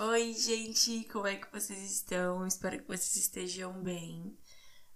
Oi, 0.00 0.32
gente, 0.32 1.08
como 1.10 1.26
é 1.26 1.34
que 1.34 1.50
vocês 1.50 1.90
estão? 1.90 2.46
Espero 2.46 2.78
que 2.78 2.86
vocês 2.86 3.16
estejam 3.16 3.82
bem. 3.82 4.38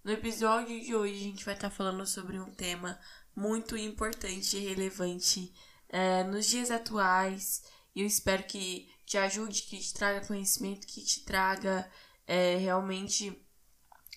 No 0.05 0.13
episódio 0.13 0.81
de 0.81 0.95
hoje, 0.95 1.15
a 1.15 1.25
gente 1.25 1.45
vai 1.45 1.55
estar 1.55 1.71
falando 1.71 2.07
sobre 2.07 2.39
um 2.39 2.55
tema 2.55 2.97
muito 3.35 3.77
importante 3.77 4.57
e 4.57 4.61
relevante 4.61 5.53
é, 5.89 6.23
nos 6.23 6.47
dias 6.47 6.71
atuais. 6.71 7.65
E 7.97 8.03
eu 8.03 8.07
espero 8.07 8.45
que 8.45 8.89
te 9.05 9.19
ajude, 9.19 9.63
que 9.63 9.77
te 9.81 9.93
traga 9.93 10.25
conhecimento, 10.25 10.87
que 10.87 11.05
te 11.05 11.25
traga 11.25 11.91
é, 12.25 12.55
realmente 12.59 13.45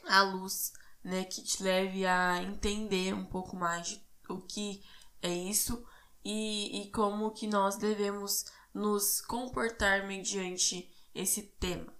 a 0.04 0.22
luz, 0.22 0.72
né? 1.04 1.24
Que 1.24 1.42
te 1.42 1.64
leve 1.64 2.06
a 2.06 2.44
entender 2.44 3.12
um 3.12 3.26
pouco 3.26 3.56
mais 3.56 4.00
o 4.30 4.40
que 4.40 4.84
é 5.20 5.34
isso 5.34 5.84
e, 6.24 6.84
e 6.84 6.92
como 6.92 7.32
que 7.32 7.48
nós 7.48 7.76
devemos 7.76 8.46
nos 8.76 9.22
comportar 9.22 10.06
mediante 10.06 10.94
esse 11.14 11.44
tema. 11.44 11.96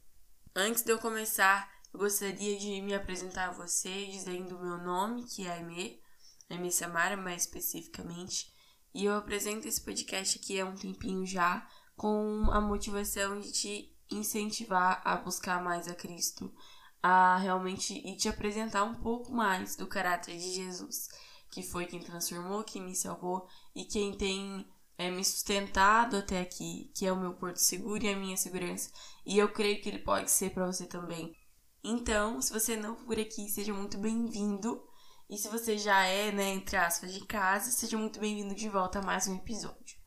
Antes 0.54 0.84
de 0.84 0.92
eu 0.92 1.00
começar, 1.00 1.72
eu 1.94 2.00
gostaria 2.00 2.60
de 2.60 2.82
me 2.82 2.94
apresentar 2.94 3.48
a 3.48 3.54
você 3.54 4.08
dizendo 4.08 4.58
o 4.58 4.62
meu 4.62 4.78
nome, 4.78 5.24
que 5.24 5.48
é 5.48 5.54
Aimee, 5.54 6.02
Aimee 6.50 6.74
Samara 6.74 7.16
mais 7.16 7.44
especificamente, 7.44 8.54
e 8.94 9.06
eu 9.06 9.16
apresento 9.16 9.66
esse 9.66 9.82
podcast 9.82 10.38
aqui 10.38 10.60
há 10.60 10.66
um 10.66 10.76
tempinho 10.76 11.26
já, 11.26 11.66
com 11.96 12.50
a 12.52 12.60
motivação 12.60 13.40
de 13.40 13.54
te 13.54 13.98
incentivar 14.12 15.02
a 15.06 15.16
buscar 15.16 15.64
mais 15.64 15.88
a 15.88 15.96
Cristo, 15.96 16.54
a 17.02 17.38
realmente 17.38 17.94
e 18.06 18.18
te 18.18 18.28
apresentar 18.28 18.84
um 18.84 18.96
pouco 18.96 19.32
mais 19.32 19.78
do 19.78 19.88
caráter 19.88 20.38
de 20.38 20.52
Jesus, 20.54 21.08
que 21.50 21.64
foi 21.64 21.86
quem 21.86 22.02
transformou, 22.02 22.66
quem 22.66 22.82
me 22.82 22.96
salvou 22.96 23.48
e 23.74 23.86
quem 23.86 24.18
tem 24.18 24.68
é, 24.98 25.12
me 25.12 25.24
sustentado 25.24 26.18
até 26.18 26.40
aqui, 26.42 26.92
que 26.96 27.06
é 27.06 27.12
o 27.12 27.20
meu 27.20 27.34
porto 27.34 27.58
seguro 27.58 28.04
e 28.04 28.10
a 28.10 28.16
minha 28.16 28.38
segurança, 28.38 28.90
e 29.26 29.38
eu 29.38 29.52
creio 29.52 29.82
que 29.82 29.90
ele 29.90 30.00
pode 30.00 30.32
ser 30.32 30.52
para 30.52 30.66
você 30.66 30.86
também. 30.86 31.36
Então, 31.84 32.42
se 32.42 32.52
você 32.52 32.76
não 32.76 32.96
for 32.96 33.06
por 33.06 33.20
aqui, 33.20 33.48
seja 33.48 33.74
muito 33.74 33.98
bem-vindo. 33.98 34.82
E 35.30 35.38
se 35.38 35.48
você 35.50 35.78
já 35.78 36.04
é, 36.04 36.32
né, 36.32 36.50
entre 36.50 36.78
aspas, 36.78 37.14
de 37.14 37.26
casa, 37.26 37.72
seja 37.72 37.98
muito 37.98 38.20
bem-vindo 38.20 38.56
de 38.56 38.70
volta 38.70 39.00
a 39.00 39.02
mais 39.04 39.28
um 39.28 39.36
episódio. 39.36 39.98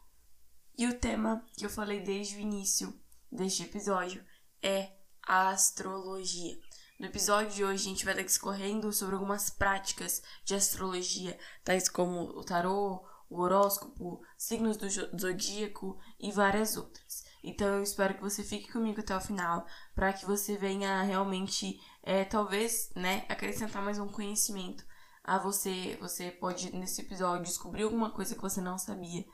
E 0.77 0.87
o 0.87 0.99
tema 0.99 1.45
que 1.57 1.65
eu 1.65 1.71
falei 1.71 2.01
desde 2.01 2.37
o 2.37 2.41
início 2.41 2.93
deste 3.31 3.63
episódio 3.63 4.25
é 4.63 4.93
a 5.25 5.51
astrologia. 5.51 6.57
No 6.99 7.07
episódio 7.07 7.55
de 7.55 7.65
hoje, 7.65 7.87
a 7.87 7.91
gente 7.91 8.05
vai 8.05 8.15
estar 8.15 8.25
discorrendo 8.25 8.93
sobre 8.93 9.15
algumas 9.15 9.51
práticas 9.51 10.21
de 10.45 10.57
astrologia, 10.57 11.39
tais 11.63 11.89
como 11.89 12.23
o 12.23 12.45
tarô, 12.45 13.08
o 13.29 13.41
horóscopo, 13.41 14.21
signos 14.37 14.77
do 14.77 14.89
zodíaco 14.89 15.99
e 16.19 16.33
várias 16.33 16.77
outras. 16.77 17.25
Então 17.43 17.69
eu 17.69 17.83
espero 17.83 18.15
que 18.15 18.23
você 18.23 18.43
fique 18.43 18.73
comigo 18.73 19.01
até 19.01 19.17
o 19.17 19.21
final 19.21 19.67
para 19.95 20.13
que 20.13 20.27
você 20.27 20.57
venha 20.57 21.03
realmente, 21.03 21.79
é, 22.03 22.25
talvez, 22.25 22.91
né, 22.97 23.25
acrescentar 23.29 23.83
mais 23.83 23.99
um 23.99 24.09
conhecimento 24.09 24.85
a 25.23 25.39
você. 25.39 25.97
Você 26.01 26.31
pode 26.31 26.75
nesse 26.75 27.03
episódio 27.03 27.45
descobrir 27.45 27.83
alguma 27.83 28.11
coisa 28.11 28.35
que 28.35 28.41
você 28.41 28.61
não 28.61 28.79
sabia 28.79 29.25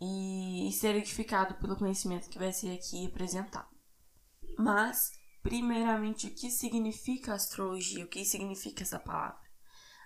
e, 0.00 0.68
e 0.68 0.72
ser 0.72 0.94
edificado 0.96 1.54
pelo 1.54 1.76
conhecimento 1.76 2.28
que 2.28 2.38
vai 2.38 2.52
ser 2.52 2.74
aqui 2.74 3.06
apresentado. 3.06 3.68
Mas, 4.58 5.12
primeiramente, 5.42 6.26
o 6.26 6.34
que 6.34 6.50
significa 6.50 7.34
astrologia? 7.34 8.04
O 8.04 8.08
que 8.08 8.24
significa 8.24 8.82
essa 8.82 8.98
palavra? 8.98 9.46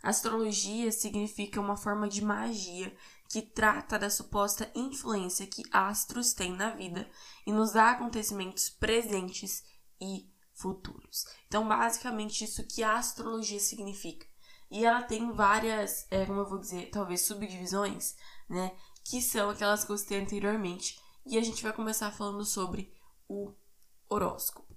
Astrologia 0.02 0.90
significa 0.90 1.60
uma 1.60 1.76
forma 1.76 2.08
de 2.08 2.24
magia 2.24 2.94
que 3.30 3.40
trata 3.40 3.96
da 3.96 4.10
suposta 4.10 4.68
influência 4.74 5.46
que 5.46 5.62
astros 5.70 6.32
têm 6.32 6.52
na 6.52 6.70
vida 6.70 7.08
e 7.46 7.52
nos 7.52 7.76
acontecimentos 7.76 8.68
presentes 8.68 9.62
e 10.00 10.28
futuros. 10.52 11.26
Então, 11.46 11.66
basicamente, 11.66 12.42
isso 12.42 12.66
que 12.66 12.82
a 12.82 12.98
astrologia 12.98 13.60
significa. 13.60 14.26
E 14.68 14.84
ela 14.84 15.04
tem 15.04 15.30
várias, 15.30 16.08
é, 16.10 16.26
como 16.26 16.40
eu 16.40 16.48
vou 16.48 16.58
dizer, 16.58 16.90
talvez 16.90 17.20
subdivisões, 17.22 18.16
né? 18.48 18.76
Que 19.04 19.22
são 19.22 19.48
aquelas 19.48 19.84
que 19.84 19.92
eu 19.92 19.98
citei 19.98 20.20
anteriormente. 20.20 21.00
E 21.24 21.38
a 21.38 21.42
gente 21.42 21.62
vai 21.62 21.72
começar 21.72 22.10
falando 22.10 22.44
sobre 22.44 22.92
o 23.28 23.54
horóscopo. 24.08 24.76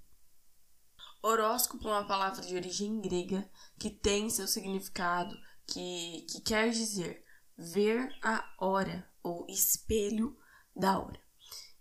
Horóscopo 1.24 1.88
é 1.88 1.92
uma 1.92 2.08
palavra 2.08 2.44
de 2.44 2.56
origem 2.56 3.02
grega 3.02 3.50
que 3.80 3.90
tem 3.90 4.30
seu 4.30 4.48
significado, 4.48 5.36
que, 5.66 6.28
que 6.30 6.42
quer 6.42 6.70
dizer 6.70 7.23
ver 7.58 8.10
a 8.22 8.44
hora 8.58 9.08
ou 9.22 9.46
espelho 9.50 10.38
da 10.76 11.00
hora. 11.00 11.20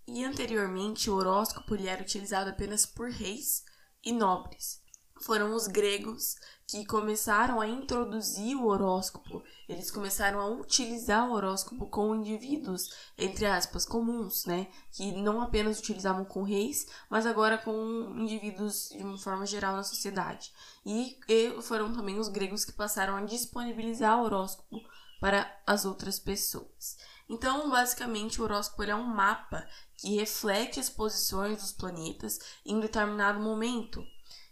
E 0.07 0.25
anteriormente 0.25 1.09
o 1.09 1.15
horóscopo 1.15 1.75
era 1.75 2.03
utilizado 2.03 2.51
apenas 2.51 2.85
por 2.85 3.09
reis 3.11 3.65
e 4.05 4.13
nobres. 4.13 4.83
Foram 5.23 5.55
os 5.55 5.69
gregos 5.69 6.35
que 6.67 6.85
começaram 6.85 7.61
a 7.61 7.69
introduzir 7.69 8.57
o 8.57 8.67
horóscopo, 8.67 9.43
eles 9.69 9.91
começaram 9.91 10.41
a 10.41 10.47
utilizar 10.47 11.29
o 11.29 11.35
horóscopo 11.35 11.87
com 11.87 12.15
indivíduos, 12.15 12.89
entre 13.17 13.47
aspas, 13.47 13.85
comuns, 13.85 14.47
né? 14.47 14.69
Que 14.91 15.13
não 15.13 15.41
apenas 15.41 15.79
utilizavam 15.79 16.25
com 16.25 16.43
reis, 16.43 16.87
mas 17.09 17.27
agora 17.27 17.59
com 17.59 18.15
indivíduos 18.17 18.89
de 18.89 19.03
uma 19.03 19.19
forma 19.19 19.47
geral 19.47 19.77
na 19.77 19.85
sociedade. 19.85 20.53
E, 20.85 21.19
e 21.29 21.63
foram 21.63 21.93
também 21.93 22.19
os 22.19 22.29
gregos 22.29 22.65
que 22.65 22.73
passaram 22.73 23.15
a 23.17 23.23
disponibilizar 23.23 24.19
o 24.19 24.25
horóscopo 24.25 24.81
para 25.23 25.49
as 25.65 25.85
outras 25.85 26.19
pessoas. 26.19 26.97
Então, 27.29 27.71
basicamente, 27.71 28.41
o 28.41 28.45
horóscopo 28.45 28.83
é 28.83 28.93
um 28.93 29.07
mapa 29.07 29.65
que 29.97 30.17
reflete 30.17 30.81
as 30.81 30.91
posições 30.91 31.63
dos 31.63 31.71
planetas 31.71 32.41
em 32.67 32.81
determinado 32.81 33.39
momento. 33.39 34.05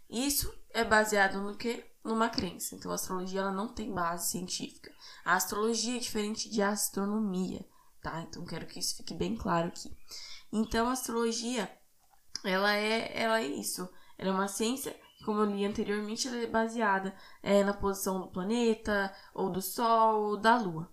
Isso 0.09 0.49
é 0.73 0.85
baseado 0.85 1.41
no 1.41 1.57
que? 1.57 1.85
numa 2.05 2.29
crença. 2.29 2.73
Então, 2.73 2.89
a 2.89 2.95
astrologia 2.95 3.41
ela 3.41 3.51
não 3.51 3.67
tem 3.67 3.93
base 3.93 4.31
científica. 4.31 4.89
A 5.25 5.35
astrologia 5.35 5.97
é 5.97 5.99
diferente 5.99 6.49
de 6.49 6.61
astronomia, 6.61 7.63
tá? 8.01 8.21
Então, 8.21 8.45
quero 8.45 8.65
que 8.65 8.79
isso 8.79 8.95
fique 8.95 9.13
bem 9.13 9.35
claro 9.35 9.67
aqui. 9.67 9.91
Então, 10.53 10.87
a 10.87 10.93
astrologia, 10.93 11.69
ela 12.45 12.73
é, 12.73 13.11
ela 13.13 13.41
é 13.41 13.45
isso. 13.45 13.87
Ela 14.17 14.29
é 14.29 14.33
uma 14.33 14.47
ciência 14.47 14.95
como 15.21 15.39
eu 15.39 15.45
li 15.45 15.65
anteriormente, 15.65 16.27
ela 16.27 16.37
é 16.37 16.47
baseada 16.47 17.15
é, 17.41 17.63
na 17.63 17.73
posição 17.73 18.19
do 18.19 18.27
planeta, 18.27 19.13
ou 19.33 19.49
do 19.49 19.61
Sol, 19.61 20.29
ou 20.29 20.37
da 20.37 20.57
Lua. 20.57 20.91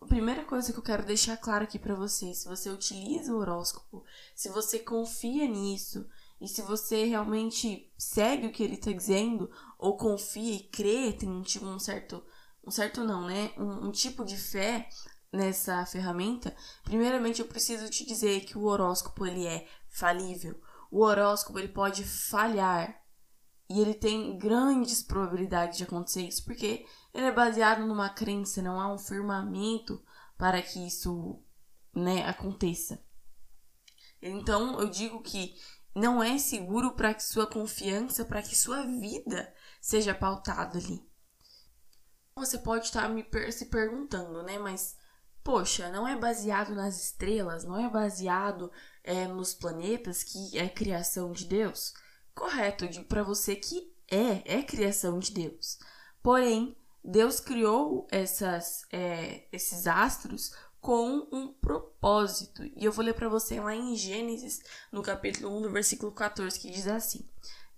A 0.00 0.06
primeira 0.06 0.44
coisa 0.44 0.72
que 0.72 0.78
eu 0.78 0.82
quero 0.82 1.04
deixar 1.04 1.36
claro 1.36 1.64
aqui 1.64 1.78
para 1.78 1.94
vocês, 1.94 2.38
se 2.38 2.48
você 2.48 2.68
utiliza 2.70 3.32
o 3.32 3.38
horóscopo, 3.38 4.04
se 4.34 4.48
você 4.48 4.78
confia 4.78 5.46
nisso, 5.46 6.06
e 6.40 6.48
se 6.48 6.60
você 6.62 7.04
realmente 7.04 7.88
segue 7.96 8.48
o 8.48 8.52
que 8.52 8.64
ele 8.64 8.74
está 8.74 8.90
dizendo, 8.90 9.48
ou 9.78 9.96
confia 9.96 10.54
e 10.56 10.64
crê, 10.64 11.12
tem 11.12 11.28
um, 11.28 11.42
tipo, 11.42 11.66
um 11.66 11.78
certo. 11.78 12.22
Um 12.66 12.70
certo 12.70 13.04
não, 13.04 13.26
né? 13.26 13.52
Um, 13.56 13.86
um 13.86 13.92
tipo 13.92 14.24
de 14.24 14.36
fé 14.36 14.88
nessa 15.32 15.86
ferramenta, 15.86 16.54
primeiramente 16.84 17.40
eu 17.40 17.46
preciso 17.46 17.88
te 17.88 18.04
dizer 18.04 18.44
que 18.44 18.58
o 18.58 18.64
horóscopo 18.64 19.24
ele 19.24 19.46
é 19.46 19.66
falível. 19.88 20.60
O 20.90 21.04
horóscopo 21.04 21.58
ele 21.58 21.68
pode 21.68 22.04
falhar. 22.04 23.01
E 23.72 23.80
ele 23.80 23.94
tem 23.94 24.36
grandes 24.36 25.02
probabilidades 25.02 25.78
de 25.78 25.84
acontecer 25.84 26.20
isso, 26.28 26.44
porque 26.44 26.84
ele 27.14 27.24
é 27.24 27.32
baseado 27.32 27.86
numa 27.86 28.10
crença, 28.10 28.60
não 28.60 28.78
há 28.78 28.92
um 28.92 28.98
firmamento 28.98 30.04
para 30.36 30.60
que 30.60 30.86
isso 30.86 31.42
né, 31.94 32.22
aconteça. 32.28 33.02
Então 34.20 34.78
eu 34.78 34.90
digo 34.90 35.22
que 35.22 35.54
não 35.94 36.22
é 36.22 36.36
seguro 36.36 36.92
para 36.92 37.14
que 37.14 37.22
sua 37.24 37.46
confiança, 37.46 38.26
para 38.26 38.42
que 38.42 38.54
sua 38.54 38.84
vida 38.84 39.50
seja 39.80 40.14
pautada 40.14 40.76
ali. 40.78 41.02
Você 42.36 42.58
pode 42.58 42.84
estar 42.84 43.08
me 43.08 43.24
per 43.24 43.50
se 43.54 43.66
perguntando, 43.66 44.42
né? 44.42 44.58
Mas, 44.58 44.98
poxa, 45.42 45.88
não 45.88 46.06
é 46.06 46.14
baseado 46.14 46.74
nas 46.74 47.02
estrelas, 47.02 47.64
não 47.64 47.78
é 47.78 47.88
baseado 47.88 48.70
é, 49.02 49.26
nos 49.26 49.54
planetas 49.54 50.22
que 50.22 50.58
é 50.58 50.68
criação 50.68 51.32
de 51.32 51.46
Deus? 51.46 51.94
Correto, 52.34 52.86
para 53.04 53.22
você 53.22 53.56
que 53.56 53.92
é, 54.10 54.58
é 54.58 54.62
criação 54.62 55.18
de 55.18 55.32
Deus. 55.32 55.78
Porém, 56.22 56.76
Deus 57.04 57.40
criou 57.40 58.06
essas, 58.10 58.84
é, 58.92 59.46
esses 59.52 59.86
astros 59.86 60.52
com 60.80 61.28
um 61.32 61.52
propósito. 61.52 62.64
E 62.64 62.84
eu 62.84 62.92
vou 62.92 63.04
ler 63.04 63.14
para 63.14 63.28
você 63.28 63.60
lá 63.60 63.74
em 63.74 63.94
Gênesis, 63.96 64.60
no 64.90 65.02
capítulo 65.02 65.56
1, 65.56 65.60
no 65.60 65.70
versículo 65.70 66.12
14, 66.12 66.58
que 66.58 66.70
diz 66.70 66.86
assim: 66.86 67.28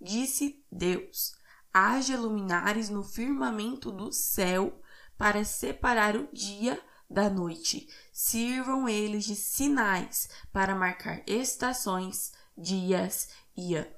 Disse 0.01 0.63
Deus: 0.71 1.35
haja 1.73 2.17
luminares 2.17 2.89
no 2.89 3.03
firmamento 3.03 3.91
do 3.91 4.11
céu 4.11 4.81
para 5.17 5.43
separar 5.43 6.15
o 6.15 6.29
dia 6.31 6.81
da 7.09 7.29
noite. 7.29 7.89
Sirvam 8.13 8.87
eles 8.87 9.25
de 9.25 9.35
sinais 9.35 10.29
para 10.53 10.73
marcar 10.73 11.21
estações, 11.27 12.31
dias 12.57 13.29
e 13.57 13.75
anos. 13.75 13.94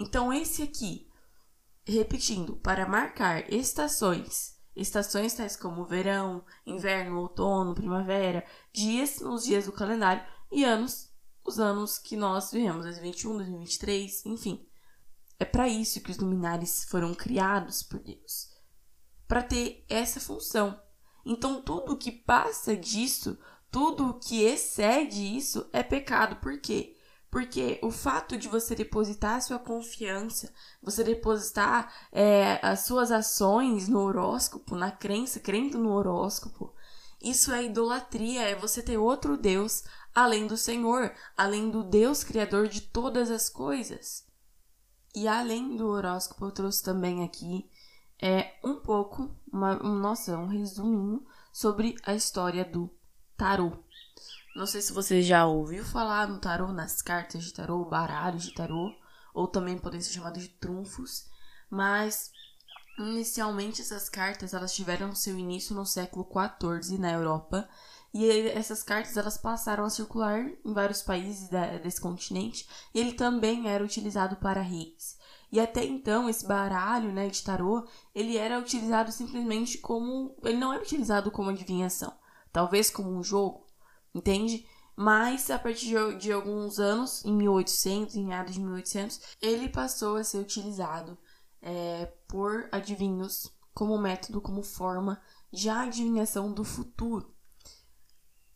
Então, 0.00 0.32
esse 0.32 0.62
aqui, 0.62 1.06
repetindo, 1.84 2.56
para 2.56 2.88
marcar 2.88 3.52
estações, 3.52 4.58
estações 4.74 5.34
tais 5.34 5.56
como 5.56 5.84
verão, 5.84 6.42
inverno, 6.64 7.20
outono, 7.20 7.74
primavera, 7.74 8.42
dias 8.72 9.20
nos 9.20 9.44
dias 9.44 9.66
do 9.66 9.72
calendário 9.72 10.24
e 10.50 10.64
anos 10.64 11.10
os 11.44 11.60
anos 11.60 11.98
que 11.98 12.16
nós 12.16 12.50
vivemos, 12.50 12.84
2021, 12.84 13.36
2023, 13.36 14.24
enfim. 14.26 14.66
É 15.38 15.44
para 15.44 15.68
isso 15.68 16.00
que 16.00 16.10
os 16.10 16.16
luminares 16.16 16.84
foram 16.84 17.14
criados 17.14 17.82
por 17.82 18.00
Deus, 18.00 18.48
para 19.28 19.42
ter 19.42 19.84
essa 19.86 20.18
função. 20.18 20.80
Então 21.26 21.60
tudo 21.60 21.98
que 21.98 22.10
passa 22.10 22.74
disso, 22.74 23.38
tudo 23.70 24.18
que 24.18 24.44
excede 24.44 25.36
isso 25.36 25.68
é 25.74 25.82
pecado. 25.82 26.36
Por 26.36 26.58
quê? 26.58 26.96
Porque 27.30 27.78
o 27.82 27.90
fato 27.90 28.36
de 28.36 28.48
você 28.48 28.74
depositar 28.74 29.40
sua 29.40 29.58
confiança, 29.58 30.52
você 30.82 31.04
depositar 31.04 31.92
é, 32.10 32.58
as 32.60 32.80
suas 32.80 33.12
ações 33.12 33.88
no 33.88 34.00
horóscopo, 34.00 34.74
na 34.74 34.90
crença, 34.90 35.38
crendo 35.38 35.78
no 35.78 35.92
horóscopo, 35.92 36.74
isso 37.22 37.52
é 37.52 37.64
idolatria, 37.64 38.42
é 38.42 38.54
você 38.54 38.82
ter 38.82 38.98
outro 38.98 39.36
Deus 39.36 39.84
além 40.14 40.46
do 40.46 40.56
Senhor, 40.56 41.14
além 41.36 41.70
do 41.70 41.84
Deus 41.84 42.24
Criador 42.24 42.66
de 42.66 42.80
todas 42.80 43.30
as 43.30 43.48
coisas. 43.48 44.26
E 45.14 45.28
além 45.28 45.76
do 45.76 45.86
horóscopo, 45.88 46.46
eu 46.46 46.50
trouxe 46.50 46.82
também 46.82 47.22
aqui 47.22 47.68
é, 48.20 48.54
um 48.64 48.76
pouco, 48.76 49.30
uma, 49.52 49.82
um, 49.84 49.98
nossa, 49.98 50.36
um 50.36 50.46
resuminho 50.46 51.24
sobre 51.52 51.94
a 52.04 52.14
história 52.14 52.64
do 52.64 52.90
tarô. 53.36 53.72
Não 54.54 54.66
sei 54.66 54.82
se 54.82 54.92
você 54.92 55.22
já 55.22 55.46
ouviu 55.46 55.84
falar 55.84 56.26
no 56.26 56.40
tarô, 56.40 56.72
nas 56.72 57.00
cartas 57.00 57.44
de 57.44 57.52
tarô, 57.52 57.84
baralhos 57.84 58.42
de 58.42 58.52
tarô, 58.52 58.92
ou 59.32 59.46
também 59.46 59.78
podem 59.78 60.00
ser 60.00 60.12
chamados 60.12 60.42
de 60.42 60.48
trunfos, 60.48 61.26
mas 61.70 62.32
inicialmente 62.98 63.80
essas 63.80 64.08
cartas 64.08 64.52
elas 64.52 64.74
tiveram 64.74 65.14
seu 65.14 65.38
início 65.38 65.74
no 65.74 65.86
século 65.86 66.26
XIV 66.26 66.98
na 66.98 67.12
Europa 67.12 67.68
e 68.12 68.28
essas 68.48 68.82
cartas 68.82 69.16
elas 69.16 69.38
passaram 69.38 69.84
a 69.84 69.90
circular 69.90 70.44
em 70.64 70.72
vários 70.74 71.00
países 71.00 71.48
da, 71.48 71.78
desse 71.78 72.00
continente 72.00 72.68
e 72.92 72.98
ele 72.98 73.12
também 73.12 73.68
era 73.68 73.84
utilizado 73.84 74.36
para 74.36 74.60
reis. 74.60 75.16
E 75.52 75.60
até 75.60 75.84
então 75.84 76.28
esse 76.28 76.46
baralho, 76.46 77.12
né, 77.12 77.28
de 77.28 77.42
tarô, 77.42 77.86
ele 78.12 78.36
era 78.36 78.58
utilizado 78.58 79.12
simplesmente 79.12 79.78
como, 79.78 80.36
ele 80.42 80.58
não 80.58 80.72
era 80.72 80.82
utilizado 80.82 81.30
como 81.30 81.50
adivinhação, 81.50 82.12
talvez 82.52 82.90
como 82.90 83.10
um 83.10 83.22
jogo, 83.22 83.69
entende? 84.14 84.66
Mas 84.96 85.50
a 85.50 85.58
partir 85.58 85.86
de, 85.86 86.16
de 86.16 86.32
alguns 86.32 86.78
anos, 86.78 87.24
em 87.24 87.32
1800, 87.32 88.16
em 88.16 88.26
meados 88.26 88.54
de 88.54 88.60
1800, 88.60 89.20
ele 89.40 89.68
passou 89.68 90.16
a 90.16 90.24
ser 90.24 90.38
utilizado 90.38 91.16
é, 91.62 92.06
por 92.28 92.68
adivinhos 92.70 93.50
como 93.72 93.96
método, 93.98 94.40
como 94.40 94.62
forma 94.62 95.20
de 95.52 95.68
adivinhação 95.68 96.52
do 96.52 96.64
futuro. 96.64 97.34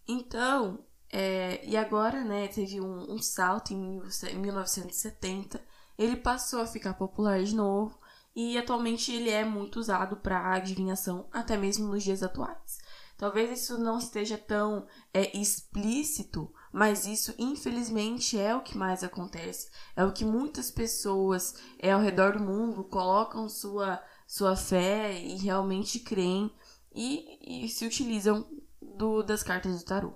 Então, 0.07 0.85
é, 1.11 1.65
e 1.67 1.77
agora, 1.77 2.23
né, 2.25 2.49
teve 2.49 2.81
um, 2.81 3.15
um 3.15 3.19
salto 3.19 3.73
em 3.73 4.01
1970, 4.37 5.63
ele 5.97 6.17
passou 6.17 6.61
a 6.61 6.67
ficar 6.67 6.95
popular 6.95 7.43
de 7.43 7.55
novo 7.55 7.99
e 8.35 8.59
atualmente 8.59 9.13
ele 9.13 9.31
é 9.31 9.45
muito 9.45 9.79
usado 9.79 10.17
para 10.17 10.55
adivinhação, 10.55 11.29
até 11.33 11.57
mesmo 11.57 11.87
nos 11.89 12.03
dias 12.03 12.23
atuais. 12.23 12.79
Talvez 13.17 13.63
isso 13.63 13.79
não 13.79 13.99
esteja 13.99 14.37
tão 14.37 14.87
é, 15.13 15.37
explícito, 15.37 16.53
mas 16.73 17.07
isso 17.07 17.33
infelizmente 17.39 18.39
é 18.39 18.55
o 18.55 18.63
que 18.63 18.77
mais 18.77 19.05
acontece. 19.05 19.71
É 19.95 20.05
o 20.05 20.13
que 20.13 20.25
muitas 20.25 20.71
pessoas 20.71 21.55
é, 21.79 21.93
ao 21.93 22.01
redor 22.01 22.37
do 22.37 22.45
mundo 22.45 22.83
colocam 22.85 23.49
sua, 23.49 24.03
sua 24.27 24.57
fé 24.57 25.19
e 25.19 25.37
realmente 25.37 26.01
creem 26.01 26.53
e, 26.93 27.65
e 27.65 27.69
se 27.69 27.87
utilizam 27.87 28.47
do, 28.81 29.23
das 29.23 29.43
cartas 29.43 29.79
do 29.79 29.85
tarô. 29.85 30.15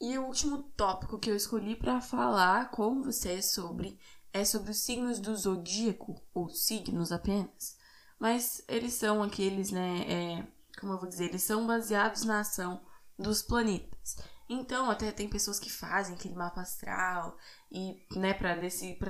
E 0.00 0.16
o 0.16 0.26
último 0.26 0.62
tópico 0.76 1.18
que 1.18 1.30
eu 1.30 1.34
escolhi 1.34 1.74
para 1.74 2.00
falar 2.00 2.70
com 2.70 3.02
vocês 3.02 3.50
sobre 3.50 3.98
é 4.32 4.44
sobre 4.44 4.70
os 4.70 4.78
signos 4.78 5.18
do 5.18 5.34
zodíaco, 5.36 6.22
ou 6.32 6.48
signos 6.48 7.10
apenas. 7.10 7.76
Mas 8.18 8.62
eles 8.68 8.94
são 8.94 9.22
aqueles, 9.22 9.72
né? 9.72 10.04
É, 10.08 10.46
como 10.78 10.92
eu 10.92 10.98
vou 10.98 11.08
dizer, 11.08 11.26
eles 11.26 11.42
são 11.42 11.66
baseados 11.66 12.24
na 12.24 12.40
ação 12.40 12.80
dos 13.18 13.42
planetas. 13.42 14.16
Então, 14.48 14.90
até 14.90 15.12
tem 15.12 15.28
pessoas 15.28 15.58
que 15.58 15.70
fazem 15.70 16.14
aquele 16.14 16.34
mapa 16.34 16.62
astral 16.62 17.36
e, 17.70 18.02
né, 18.16 18.32
para 18.32 18.54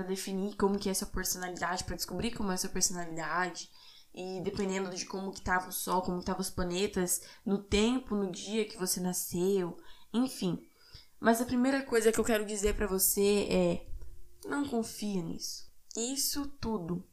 definir 0.02 0.56
como 0.56 0.78
que 0.78 0.88
é 0.88 0.92
a 0.92 0.94
sua 0.94 1.06
personalidade, 1.06 1.84
para 1.84 1.94
descobrir 1.94 2.32
como 2.32 2.50
é 2.50 2.54
a 2.54 2.58
sua 2.58 2.70
personalidade. 2.70 3.70
E 4.12 4.40
dependendo 4.42 4.90
de 4.90 5.06
como 5.06 5.30
que 5.30 5.40
tava 5.40 5.68
o 5.68 5.72
sol, 5.72 6.02
como 6.02 6.18
estavam 6.18 6.40
os 6.40 6.50
planetas, 6.50 7.20
no 7.46 7.62
tempo, 7.62 8.16
no 8.16 8.32
dia 8.32 8.66
que 8.66 8.76
você 8.76 8.98
nasceu, 8.98 9.76
enfim. 10.12 10.60
Mas 11.20 11.40
a 11.40 11.44
primeira 11.46 11.84
coisa 11.84 12.10
que 12.10 12.18
eu 12.18 12.24
quero 12.24 12.44
dizer 12.44 12.74
para 12.74 12.86
você 12.86 13.46
é: 13.48 13.86
não 14.44 14.66
confia 14.66 15.22
nisso. 15.22 15.70
Isso 15.96 16.48
tudo, 16.60 17.06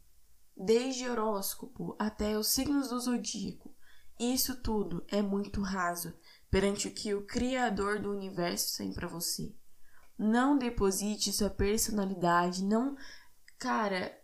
desde 0.57 1.07
horóscopo 1.07 1.95
até 1.99 2.37
os 2.37 2.47
signos 2.47 2.89
do 2.89 2.99
zodíaco, 2.99 3.74
isso 4.19 4.55
tudo 4.61 5.05
é 5.09 5.21
muito 5.21 5.61
raso 5.61 6.13
perante 6.49 6.87
o 6.87 6.91
que 6.91 7.13
o 7.13 7.25
Criador 7.25 7.99
do 7.99 8.11
universo 8.11 8.77
tem 8.77 8.93
para 8.93 9.07
você. 9.07 9.53
Não 10.17 10.57
deposite 10.57 11.33
sua 11.33 11.49
personalidade, 11.49 12.63
não. 12.63 12.95
Cara, 13.59 14.17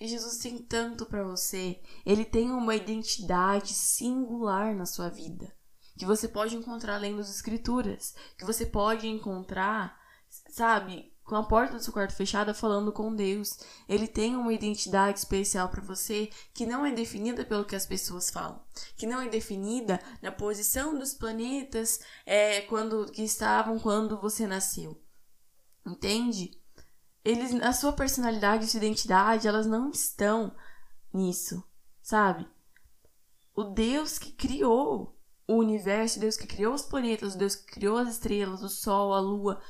Jesus 0.00 0.38
tem 0.38 0.58
tanto 0.58 1.06
para 1.06 1.22
você. 1.22 1.80
Ele 2.04 2.24
tem 2.24 2.50
uma 2.50 2.74
identidade 2.74 3.72
singular 3.72 4.74
na 4.74 4.84
sua 4.84 5.08
vida. 5.08 5.54
Que 5.96 6.04
você 6.04 6.26
pode 6.26 6.56
encontrar 6.56 6.96
lendo 6.96 7.20
as 7.20 7.30
escrituras. 7.30 8.14
Que 8.36 8.44
você 8.44 8.66
pode 8.66 9.06
encontrar, 9.06 9.96
sabe, 10.50 11.11
com 11.24 11.36
a 11.36 11.42
porta 11.42 11.76
do 11.76 11.82
seu 11.82 11.92
quarto 11.92 12.14
fechada 12.14 12.52
falando 12.52 12.92
com 12.92 13.14
Deus. 13.14 13.58
Ele 13.88 14.06
tem 14.06 14.36
uma 14.36 14.52
identidade 14.52 15.18
especial 15.18 15.68
para 15.68 15.82
você 15.82 16.30
que 16.54 16.66
não 16.66 16.84
é 16.84 16.92
definida 16.92 17.44
pelo 17.44 17.64
que 17.64 17.76
as 17.76 17.86
pessoas 17.86 18.30
falam, 18.30 18.60
que 18.96 19.06
não 19.06 19.20
é 19.20 19.28
definida 19.28 20.00
na 20.20 20.32
posição 20.32 20.98
dos 20.98 21.14
planetas 21.14 22.00
é, 22.26 22.62
quando 22.62 23.10
que 23.12 23.22
estavam 23.22 23.78
quando 23.78 24.20
você 24.20 24.46
nasceu. 24.46 25.00
Entende? 25.84 26.62
eles, 27.24 27.54
a 27.62 27.72
sua 27.72 27.92
personalidade, 27.92 28.64
a 28.64 28.68
sua 28.68 28.78
identidade, 28.78 29.46
elas 29.46 29.66
não 29.66 29.90
estão 29.90 30.54
nisso, 31.12 31.62
sabe? 32.00 32.48
O 33.54 33.64
Deus 33.64 34.18
que 34.18 34.32
criou 34.32 35.16
o 35.46 35.56
universo, 35.56 36.18
Deus 36.18 36.36
que 36.36 36.46
criou 36.46 36.74
os 36.74 36.82
planetas, 36.82 37.34
Deus 37.34 37.54
que 37.54 37.66
criou 37.72 37.98
as 37.98 38.08
estrelas, 38.08 38.62
o 38.62 38.68
sol, 38.68 39.12
a 39.12 39.20
lua, 39.20 39.60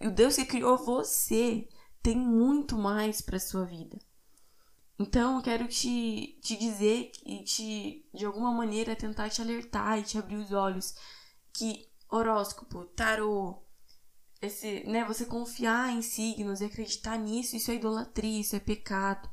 o 0.00 0.10
Deus 0.10 0.36
que 0.36 0.44
criou 0.44 0.76
você 0.78 1.68
tem 2.02 2.16
muito 2.16 2.76
mais 2.76 3.20
para 3.20 3.38
sua 3.38 3.64
vida. 3.64 3.98
Então, 4.98 5.36
eu 5.36 5.42
quero 5.42 5.68
te, 5.68 6.38
te 6.42 6.56
dizer 6.56 7.12
e 7.24 7.44
te, 7.44 8.08
de 8.12 8.24
alguma 8.24 8.50
maneira, 8.50 8.96
tentar 8.96 9.28
te 9.30 9.40
alertar 9.40 9.98
e 9.98 10.02
te 10.02 10.18
abrir 10.18 10.36
os 10.36 10.52
olhos 10.52 10.94
que 11.52 11.88
horóscopo, 12.10 12.84
tarô, 12.86 13.62
esse, 14.40 14.84
né, 14.86 15.04
você 15.04 15.24
confiar 15.24 15.90
em 15.90 16.02
signos 16.02 16.60
e 16.60 16.64
acreditar 16.64 17.16
nisso, 17.16 17.56
isso 17.56 17.70
é 17.70 17.74
idolatria, 17.74 18.40
isso 18.40 18.56
é 18.56 18.60
pecado. 18.60 19.28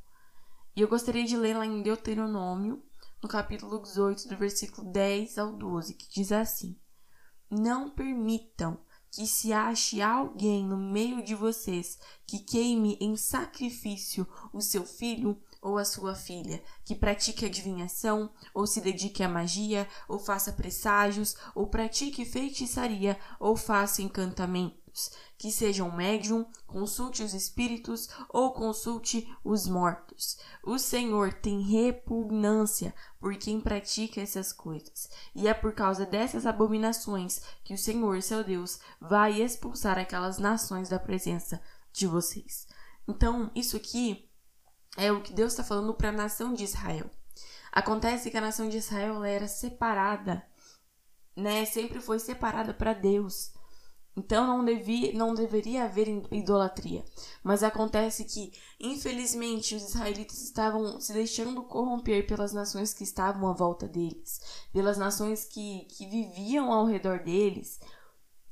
E 0.76 0.82
eu 0.82 0.88
gostaria 0.88 1.24
de 1.24 1.38
ler 1.38 1.58
lá 1.58 1.66
em 1.66 1.82
Deuteronômio, 1.82 2.84
no 3.24 3.30
capítulo 3.30 3.82
18, 3.82 4.28
do 4.28 4.38
versículo 4.38 4.92
10 4.92 5.38
ao 5.38 5.54
12, 5.54 5.96
que 5.96 6.10
diz 6.10 6.32
assim: 6.32 6.80
Não 7.50 7.90
permitam 7.90 8.85
que 9.16 9.26
se 9.26 9.54
ache 9.54 10.02
alguém 10.02 10.66
no 10.66 10.76
meio 10.76 11.24
de 11.24 11.34
vocês 11.34 11.98
que 12.28 12.38
queime 12.38 12.98
em 13.00 13.16
sacrifício 13.16 14.28
o 14.52 14.60
seu 14.60 14.84
filho 14.84 15.42
ou 15.62 15.78
a 15.78 15.86
sua 15.86 16.14
filha, 16.14 16.62
que 16.84 16.94
pratique 16.94 17.46
adivinhação, 17.46 18.30
ou 18.54 18.68
se 18.68 18.82
dedique 18.82 19.24
à 19.24 19.30
magia, 19.30 19.88
ou 20.10 20.20
faça 20.20 20.52
presságios, 20.52 21.34
ou 21.56 21.66
pratique 21.68 22.26
feitiçaria, 22.26 23.18
ou 23.40 23.56
faça 23.56 24.02
encantamento 24.02 24.85
espíritos, 24.96 25.12
que 25.38 25.52
sejam 25.52 25.92
médium, 25.92 26.46
consulte 26.66 27.22
os 27.22 27.34
espíritos 27.34 28.10
ou 28.30 28.54
consulte 28.54 29.30
os 29.44 29.68
mortos. 29.68 30.38
O 30.64 30.80
Senhor 30.80 31.34
tem 31.34 31.62
repugnância 31.62 32.96
por 33.20 33.36
quem 33.36 33.60
pratica 33.60 34.22
essas 34.22 34.54
coisas, 34.54 35.10
e 35.36 35.48
é 35.48 35.54
por 35.54 35.74
causa 35.74 36.06
dessas 36.06 36.46
abominações 36.46 37.42
que 37.64 37.74
o 37.74 37.78
Senhor, 37.78 38.22
seu 38.22 38.44
Deus, 38.44 38.80
vai 39.00 39.42
expulsar 39.42 40.00
aquelas 40.00 40.40
nações 40.40 40.90
da 40.90 40.98
presença 40.98 41.62
de 41.92 42.08
vocês. 42.08 42.68
Então, 43.08 43.52
isso 43.54 43.76
aqui 43.76 44.30
é 44.98 45.12
o 45.12 45.22
que 45.22 45.34
Deus 45.34 45.52
está 45.52 45.64
falando 45.64 45.94
para 45.94 46.10
a 46.10 46.14
nação 46.14 46.54
de 46.54 46.64
Israel. 46.64 47.10
Acontece 47.72 48.32
que 48.32 48.38
a 48.38 48.42
nação 48.42 48.70
de 48.70 48.78
Israel 48.78 49.24
era 49.24 49.48
separada, 49.48 50.42
né? 51.36 51.66
Sempre 51.66 52.00
foi 52.00 52.18
separada 52.20 52.74
para 52.74 52.94
Deus. 52.94 53.52
Então 54.18 54.48
não, 54.48 54.64
devia, 54.64 55.14
não 55.14 55.34
deveria 55.34 55.84
haver 55.84 56.08
idolatria. 56.32 57.04
Mas 57.44 57.64
acontece 57.64 58.24
que, 58.24 58.54
infelizmente, 58.80 59.76
os 59.76 59.90
israelitas 59.90 60.42
estavam 60.42 61.02
se 61.02 61.12
deixando 61.12 61.64
corromper 61.64 62.26
pelas 62.26 62.54
nações 62.54 62.94
que 62.94 63.04
estavam 63.04 63.50
à 63.50 63.54
volta 63.54 63.88
deles, 63.88 64.40
pelas 64.72 64.98
nações 64.98 65.44
que, 65.44 65.86
que 65.90 66.08
viviam 66.08 66.72
ao 66.72 66.86
redor 66.86 67.24
deles. 67.24 67.80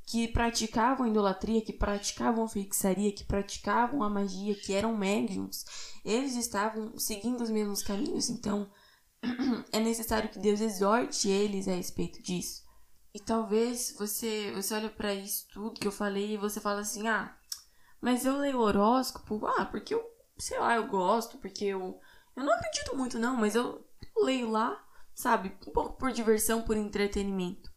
que 0.06 0.28
praticavam 0.28 1.06
idolatria, 1.06 1.62
que 1.62 1.72
praticavam 1.72 2.46
feitiçaria, 2.46 3.10
que 3.10 3.24
praticavam 3.24 4.02
a 4.02 4.10
magia, 4.10 4.54
que 4.54 4.74
eram 4.74 4.94
médiums, 4.94 5.64
eles 6.04 6.36
estavam 6.36 6.98
seguindo 6.98 7.40
os 7.40 7.48
mesmos 7.50 7.82
caminhos, 7.82 8.28
então 8.28 8.70
é 9.72 9.80
necessário 9.80 10.28
que 10.28 10.38
Deus 10.38 10.60
exorte 10.60 11.28
eles 11.30 11.66
a 11.68 11.74
respeito 11.74 12.22
disso. 12.22 12.63
E 13.14 13.20
talvez 13.20 13.94
você, 13.96 14.52
você 14.54 14.74
olha 14.74 14.90
para 14.90 15.14
isso 15.14 15.46
tudo 15.52 15.72
que 15.80 15.86
eu 15.86 15.92
falei 15.92 16.34
e 16.34 16.36
você 16.36 16.60
fala 16.60 16.80
assim: 16.80 17.08
"Ah, 17.08 17.34
mas 18.00 18.26
eu 18.26 18.36
leio 18.38 18.60
horóscopo, 18.60 19.46
ah, 19.46 19.64
porque 19.66 19.94
eu, 19.94 20.04
sei 20.38 20.58
lá, 20.58 20.76
eu 20.76 20.86
gosto, 20.88 21.38
porque 21.38 21.64
eu 21.66 22.00
eu 22.36 22.44
não 22.44 22.52
acredito 22.52 22.96
muito 22.96 23.18
não, 23.18 23.36
mas 23.36 23.54
eu 23.54 23.86
leio 24.24 24.50
lá, 24.50 24.84
sabe, 25.14 25.56
um 25.66 25.72
pouco 25.72 25.94
por 25.96 26.10
diversão, 26.12 26.62
por 26.62 26.76
entretenimento. 26.76 27.70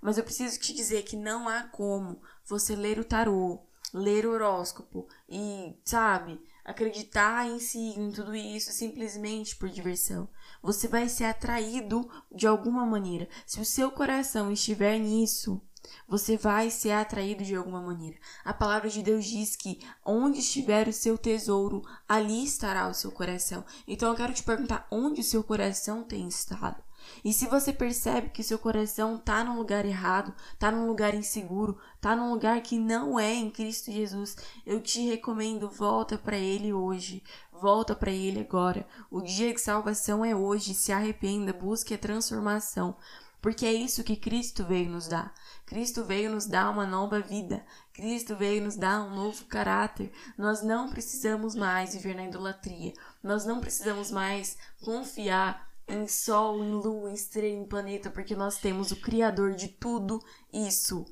Mas 0.00 0.16
eu 0.18 0.24
preciso 0.24 0.60
te 0.60 0.72
dizer 0.72 1.02
que 1.02 1.16
não 1.16 1.48
há 1.48 1.64
como 1.64 2.22
você 2.46 2.76
ler 2.76 2.98
o 3.00 3.04
tarô, 3.04 3.66
ler 3.92 4.26
o 4.26 4.32
horóscopo 4.32 5.08
e, 5.28 5.76
sabe, 5.84 6.40
acreditar 6.68 7.48
em 7.48 7.58
si, 7.58 7.78
em 7.78 8.12
tudo 8.12 8.36
isso, 8.36 8.70
simplesmente 8.72 9.56
por 9.56 9.70
diversão. 9.70 10.28
Você 10.62 10.86
vai 10.86 11.08
ser 11.08 11.24
atraído 11.24 12.08
de 12.30 12.46
alguma 12.46 12.84
maneira. 12.84 13.26
Se 13.46 13.58
o 13.58 13.64
seu 13.64 13.90
coração 13.90 14.52
estiver 14.52 14.98
nisso, 14.98 15.62
você 16.06 16.36
vai 16.36 16.68
ser 16.68 16.90
atraído 16.90 17.42
de 17.42 17.54
alguma 17.54 17.80
maneira. 17.80 18.18
A 18.44 18.52
palavra 18.52 18.90
de 18.90 19.02
Deus 19.02 19.24
diz 19.24 19.56
que 19.56 19.80
onde 20.04 20.40
estiver 20.40 20.86
o 20.86 20.92
seu 20.92 21.16
tesouro, 21.16 21.82
ali 22.06 22.44
estará 22.44 22.86
o 22.86 22.94
seu 22.94 23.10
coração. 23.10 23.64
Então 23.86 24.10
eu 24.10 24.14
quero 24.14 24.34
te 24.34 24.42
perguntar 24.42 24.86
onde 24.90 25.22
o 25.22 25.24
seu 25.24 25.42
coração 25.42 26.04
tem 26.04 26.28
estado. 26.28 26.82
E 27.24 27.32
se 27.32 27.46
você 27.46 27.72
percebe 27.72 28.30
que 28.30 28.42
seu 28.42 28.58
coração 28.58 29.18
tá 29.18 29.42
no 29.42 29.56
lugar 29.56 29.84
errado, 29.84 30.34
tá 30.58 30.70
num 30.70 30.86
lugar 30.86 31.14
inseguro, 31.14 31.78
tá 32.00 32.14
num 32.14 32.30
lugar 32.30 32.60
que 32.60 32.78
não 32.78 33.18
é 33.18 33.34
em 33.34 33.50
Cristo 33.50 33.90
Jesus, 33.90 34.36
eu 34.66 34.80
te 34.80 35.06
recomendo 35.08 35.68
volta 35.68 36.16
para 36.16 36.36
ele 36.36 36.72
hoje. 36.72 37.22
Volta 37.52 37.94
para 37.94 38.10
ele 38.10 38.40
agora. 38.40 38.86
O 39.10 39.20
dia 39.20 39.52
de 39.52 39.60
salvação 39.60 40.24
é 40.24 40.34
hoje. 40.34 40.74
Se 40.74 40.92
arrependa, 40.92 41.52
busque 41.52 41.92
a 41.92 41.98
transformação. 41.98 42.96
Porque 43.40 43.66
é 43.66 43.72
isso 43.72 44.04
que 44.04 44.16
Cristo 44.16 44.64
veio 44.64 44.90
nos 44.90 45.06
dar. 45.06 45.32
Cristo 45.64 46.04
veio 46.04 46.30
nos 46.30 46.46
dar 46.46 46.70
uma 46.70 46.86
nova 46.86 47.20
vida. 47.20 47.64
Cristo 47.92 48.34
veio 48.34 48.62
nos 48.62 48.76
dar 48.76 49.02
um 49.02 49.14
novo 49.14 49.44
caráter. 49.44 50.12
Nós 50.36 50.62
não 50.62 50.88
precisamos 50.88 51.54
mais 51.54 51.94
viver 51.94 52.14
na 52.14 52.24
idolatria. 52.24 52.92
Nós 53.22 53.44
não 53.44 53.60
precisamos 53.60 54.10
mais 54.10 54.56
confiar 54.82 55.67
em 55.88 56.06
Sol, 56.06 56.62
em 56.62 56.70
Lua, 56.70 57.10
em 57.10 57.14
estrela, 57.14 57.56
em 57.56 57.66
planeta, 57.66 58.10
porque 58.10 58.36
nós 58.36 58.58
temos 58.58 58.90
o 58.90 59.00
Criador 59.00 59.54
de 59.54 59.68
tudo 59.68 60.22
isso 60.52 61.04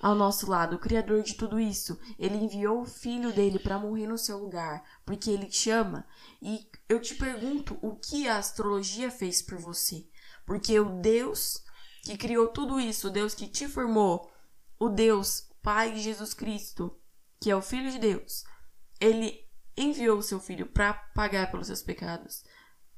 ao 0.00 0.14
nosso 0.14 0.48
lado, 0.48 0.76
o 0.76 0.78
Criador 0.78 1.22
de 1.22 1.34
tudo 1.34 1.60
isso. 1.60 1.98
Ele 2.18 2.36
enviou 2.36 2.80
o 2.80 2.86
Filho 2.86 3.32
dele 3.32 3.58
para 3.58 3.78
morrer 3.78 4.06
no 4.06 4.16
seu 4.16 4.38
lugar, 4.38 4.82
porque 5.04 5.30
ele 5.30 5.46
te 5.46 5.70
ama. 5.70 6.06
E 6.40 6.66
eu 6.88 7.00
te 7.00 7.14
pergunto, 7.14 7.78
o 7.82 7.96
que 7.96 8.26
a 8.26 8.38
astrologia 8.38 9.10
fez 9.10 9.42
por 9.42 9.58
você? 9.58 10.08
Porque 10.46 10.78
o 10.80 11.00
Deus 11.00 11.62
que 12.02 12.16
criou 12.16 12.48
tudo 12.48 12.80
isso, 12.80 13.08
o 13.08 13.10
Deus 13.10 13.34
que 13.34 13.46
te 13.46 13.68
formou, 13.68 14.32
o 14.78 14.88
Deus 14.88 15.48
Pai 15.62 15.96
Jesus 15.96 16.32
Cristo, 16.32 16.98
que 17.38 17.50
é 17.50 17.56
o 17.56 17.60
Filho 17.60 17.90
de 17.90 17.98
Deus, 17.98 18.44
ele 18.98 19.46
enviou 19.76 20.18
o 20.18 20.22
seu 20.22 20.40
filho 20.40 20.66
para 20.66 20.94
pagar 20.94 21.50
pelos 21.50 21.66
seus 21.66 21.82
pecados 21.82 22.42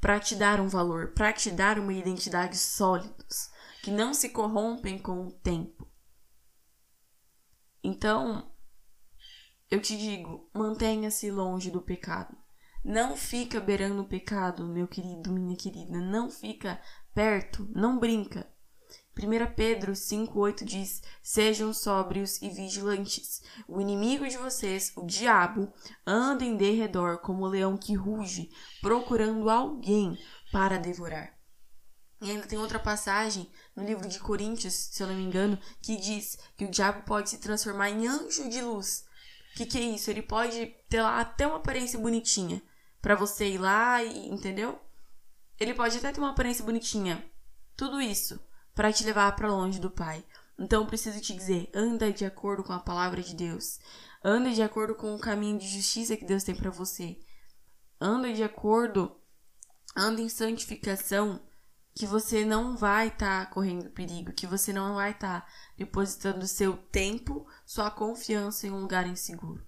para 0.03 0.19
te 0.19 0.35
dar 0.35 0.61
um 0.61 0.67
valor, 0.67 1.13
para 1.13 1.33
te 1.33 1.49
dar 1.49 1.79
uma 1.79 1.93
identidade 1.93 2.59
sólidos, 2.59 3.49
que 3.85 3.91
não 3.93 4.13
se 4.13 4.31
corrompem 4.31 4.99
com 4.99 5.29
o 5.29 5.31
tempo. 5.31 5.89
Então, 7.85 8.53
eu 9.71 9.81
te 9.81 9.97
digo, 9.97 10.51
mantenha-se 10.53 11.31
longe 11.31 11.71
do 11.71 11.81
pecado. 11.81 12.37
Não 12.85 13.17
fica 13.17 13.61
beirando 13.61 14.03
o 14.03 14.09
pecado, 14.09 14.67
meu 14.67 14.89
querido, 14.89 15.33
minha 15.33 15.57
querida. 15.57 16.01
Não 16.01 16.29
fica 16.29 16.83
perto, 17.15 17.71
não 17.73 17.97
brinca. 17.97 18.52
1 19.15 19.55
Pedro 19.55 19.93
5,8 19.93 20.65
diz: 20.65 21.03
Sejam 21.23 21.73
sóbrios 21.75 22.41
e 22.41 22.49
vigilantes. 22.49 23.43
O 23.69 23.81
inimigo 23.81 24.27
de 24.27 24.39
vocês, 24.39 24.91
o 24.97 25.05
diabo, 25.05 25.73
anda 26.07 26.45
em 26.45 26.57
derredor 26.57 27.19
como 27.19 27.45
o 27.45 27.49
leão 27.49 27.77
que 27.77 27.95
ruge, 27.95 28.51
procurando 28.81 29.51
alguém 29.51 30.19
para 30.51 30.79
devorar. 30.79 31.37
E 32.23 32.31
ainda 32.31 32.47
tem 32.47 32.59
outra 32.59 32.79
passagem 32.79 33.51
no 33.77 33.85
livro 33.85 34.09
de 34.09 34.19
Coríntios, 34.19 34.73
se 34.73 35.03
eu 35.03 35.09
não 35.09 35.15
me 35.15 35.25
engano, 35.25 35.59
que 35.83 35.97
diz 35.97 36.39
que 36.57 36.65
o 36.65 36.71
diabo 36.71 37.03
pode 37.03 37.29
se 37.29 37.39
transformar 37.39 37.91
em 37.91 38.07
anjo 38.07 38.49
de 38.49 38.63
luz. 38.63 39.05
O 39.53 39.57
que, 39.57 39.67
que 39.67 39.79
é 39.79 39.83
isso? 39.83 40.11
Ele 40.11 40.23
pode 40.23 40.67
ter 40.89 41.03
lá 41.03 41.21
até 41.21 41.47
uma 41.47 41.57
aparência 41.57 41.99
bonitinha 41.99 42.63
para 43.03 43.15
você 43.15 43.49
ir 43.49 43.59
lá 43.59 44.03
e 44.03 44.29
entendeu? 44.29 44.81
Ele 45.61 45.75
pode 45.75 45.99
até 45.99 46.13
ter 46.13 46.21
uma 46.21 46.31
aparência 46.31 46.65
bonitinha. 46.65 47.23
Tudo 47.77 48.01
isso 48.01 48.41
para 48.75 48.93
te 48.93 49.05
levar 49.05 49.35
para 49.37 49.51
longe 49.51 49.81
do 49.81 49.91
Pai. 49.91 50.25
Então 50.59 50.83
eu 50.83 50.87
preciso 50.87 51.21
te 51.21 51.35
dizer, 51.35 51.71
anda 51.75 52.13
de 52.13 52.25
acordo 52.25 52.63
com 52.63 52.73
a 52.73 52.79
palavra 52.79 53.23
de 53.23 53.35
Deus. 53.35 53.79
Anda 54.25 54.53
de 54.53 54.63
acordo 54.63 54.95
com 54.95 55.15
o 55.15 55.19
caminho 55.19 55.59
de 55.59 55.67
justiça 55.67 56.17
que 56.17 56.25
Deus 56.25 56.45
tem 56.45 56.55
para 56.55 56.71
você. 56.71 57.19
Anda 58.01 58.33
de 58.33 58.43
acordo, 58.43 59.21
anda 59.97 60.21
em 60.21 60.29
santificação, 60.29 61.41
que 61.95 62.07
você 62.07 62.45
não 62.45 62.77
vai 62.77 63.09
estar 63.09 63.47
tá 63.47 63.53
correndo 63.53 63.91
perigo, 63.91 64.33
que 64.33 64.47
você 64.47 64.73
não 64.73 64.95
vai 64.95 65.11
estar 65.11 65.43
tá 65.43 65.49
depositando 65.77 66.47
seu 66.47 66.77
tempo, 66.77 67.47
sua 67.67 67.91
confiança 67.91 68.67
em 68.67 68.71
um 68.71 68.81
lugar 68.81 69.07
inseguro. 69.07 69.67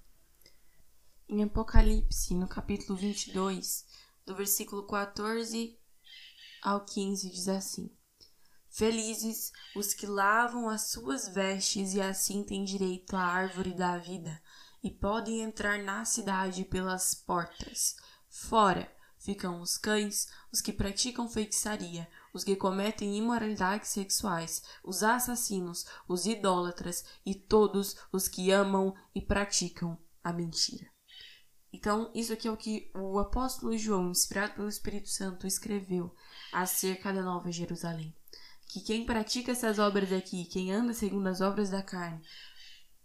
Em 1.28 1.42
Apocalipse, 1.42 2.34
no 2.34 2.46
capítulo 2.46 2.96
22, 2.96 3.86
do 4.24 4.34
versículo 4.34 4.86
14 4.86 5.78
ao 6.62 6.84
15, 6.84 7.30
diz 7.30 7.48
assim: 7.48 7.90
Felizes 8.76 9.52
os 9.76 9.94
que 9.94 10.04
lavam 10.04 10.68
as 10.68 10.90
suas 10.90 11.28
vestes 11.28 11.94
e 11.94 12.00
assim 12.00 12.42
têm 12.42 12.64
direito 12.64 13.14
à 13.14 13.22
árvore 13.22 13.72
da 13.72 13.98
vida 13.98 14.42
e 14.82 14.90
podem 14.90 15.42
entrar 15.42 15.78
na 15.78 16.04
cidade 16.04 16.64
pelas 16.64 17.14
portas. 17.14 17.94
Fora 18.28 18.92
ficam 19.16 19.60
os 19.60 19.78
cães, 19.78 20.26
os 20.52 20.60
que 20.60 20.72
praticam 20.72 21.28
feitiçaria, 21.28 22.08
os 22.32 22.42
que 22.42 22.56
cometem 22.56 23.16
imoralidades 23.16 23.90
sexuais, 23.90 24.60
os 24.82 25.04
assassinos, 25.04 25.86
os 26.08 26.26
idólatras 26.26 27.04
e 27.24 27.32
todos 27.32 27.94
os 28.10 28.26
que 28.26 28.50
amam 28.50 28.92
e 29.14 29.22
praticam 29.22 29.96
a 30.24 30.32
mentira. 30.32 30.90
Então, 31.72 32.10
isso 32.12 32.32
aqui 32.32 32.48
é 32.48 32.50
o 32.50 32.56
que 32.56 32.90
o 32.92 33.20
apóstolo 33.20 33.78
João, 33.78 34.10
inspirado 34.10 34.54
pelo 34.54 34.68
Espírito 34.68 35.10
Santo, 35.10 35.46
escreveu 35.46 36.12
acerca 36.52 37.12
da 37.12 37.22
Nova 37.22 37.52
Jerusalém 37.52 38.12
que 38.66 38.80
quem 38.80 39.04
pratica 39.04 39.52
essas 39.52 39.78
obras 39.78 40.12
aqui, 40.12 40.44
quem 40.46 40.72
anda 40.72 40.92
segundo 40.92 41.28
as 41.28 41.40
obras 41.40 41.70
da 41.70 41.82
carne, 41.82 42.20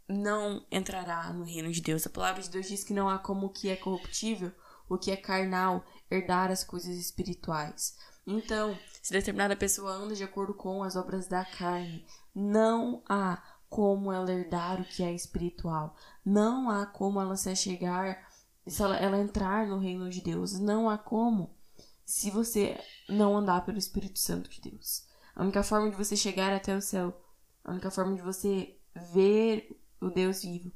não 0.08 0.66
entrará 0.72 1.32
no 1.32 1.44
reino 1.44 1.72
de 1.72 1.82
Deus. 1.82 2.06
A 2.06 2.10
palavra 2.10 2.42
de 2.42 2.50
Deus 2.50 2.68
diz 2.68 2.84
que 2.84 2.94
não 2.94 3.08
há 3.08 3.20
como 3.20 3.48
o 3.48 3.52
que 3.52 3.70
é 3.70 3.76
corruptível, 3.76 4.52
o 4.88 4.98
que 4.98 5.12
é 5.12 5.16
carnal, 5.16 5.86
herdar 6.10 6.50
as 6.50 6.64
coisas 6.64 6.98
espirituais. 6.98 7.96
Então, 8.26 8.78
se 9.02 9.12
determinada 9.12 9.56
pessoa 9.56 9.92
anda 9.92 10.16
de 10.16 10.24
acordo 10.24 10.54
com 10.54 10.84
as 10.84 10.96
obras 10.96 11.28
da 11.28 11.46
carne, 11.46 12.06
não 12.34 13.04
há 13.08 13.42
como 13.70 14.12
ela 14.12 14.32
herdar 14.32 14.82
o 14.82 14.86
que 14.86 15.04
é 15.04 15.14
espiritual. 15.14 15.96
Não 16.26 16.70
há 16.70 16.86
como 16.86 17.22
ela 17.22 17.36
se 17.36 17.50
achegar, 17.50 18.28
se 18.68 18.82
ela, 18.82 18.98
ela 18.98 19.20
entrar 19.20 19.68
no 19.68 19.78
reino 19.78 20.10
de 20.10 20.22
Deus. 20.22 20.60
Não 20.60 20.90
há 20.90 20.98
como 20.98 21.56
se 22.04 22.32
você 22.32 22.80
não 23.08 23.38
andar 23.38 23.64
pelo 23.64 23.78
Espírito 23.78 24.18
Santo 24.18 24.50
de 24.50 24.60
Deus. 24.60 25.08
A 25.40 25.44
única 25.44 25.64
forma 25.64 25.90
de 25.90 25.96
você 25.96 26.18
chegar 26.18 26.52
até 26.52 26.76
o 26.76 26.82
céu, 26.82 27.18
a 27.64 27.72
única 27.72 27.90
forma 27.90 28.14
de 28.14 28.22
você 28.22 28.76
ver 29.14 29.74
o 30.02 30.10
Deus 30.10 30.42
vivo 30.42 30.70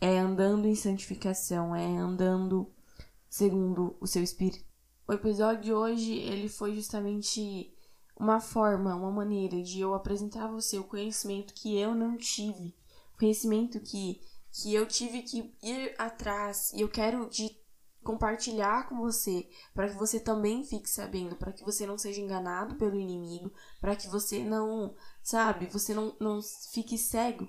é 0.00 0.16
andando 0.16 0.68
em 0.68 0.76
santificação, 0.76 1.74
é 1.74 1.84
andando 1.84 2.72
segundo 3.28 3.96
o 4.00 4.06
seu 4.06 4.22
espírito. 4.22 4.64
O 5.08 5.12
episódio 5.12 5.64
de 5.64 5.72
hoje, 5.72 6.12
ele 6.18 6.48
foi 6.48 6.72
justamente 6.72 7.74
uma 8.16 8.38
forma, 8.38 8.94
uma 8.94 9.10
maneira 9.10 9.60
de 9.60 9.80
eu 9.80 9.92
apresentar 9.92 10.44
a 10.44 10.52
você 10.52 10.78
o 10.78 10.84
conhecimento 10.84 11.52
que 11.52 11.76
eu 11.76 11.92
não 11.92 12.16
tive, 12.16 12.72
conhecimento 13.18 13.80
que 13.80 14.20
que 14.52 14.72
eu 14.72 14.86
tive 14.86 15.22
que 15.22 15.52
ir 15.62 15.94
atrás 15.98 16.72
e 16.74 16.80
eu 16.80 16.88
quero 16.88 17.28
de 17.28 17.50
compartilhar 18.02 18.88
com 18.88 18.98
você, 18.98 19.48
para 19.74 19.88
que 19.88 19.96
você 19.96 20.18
também 20.18 20.64
fique 20.64 20.88
sabendo, 20.88 21.36
para 21.36 21.52
que 21.52 21.64
você 21.64 21.86
não 21.86 21.98
seja 21.98 22.20
enganado 22.20 22.76
pelo 22.76 22.98
inimigo, 22.98 23.52
para 23.80 23.96
que 23.96 24.08
você 24.08 24.42
não, 24.42 24.94
sabe, 25.22 25.66
você 25.66 25.94
não, 25.94 26.16
não 26.20 26.40
fique 26.72 26.96
cego 26.96 27.46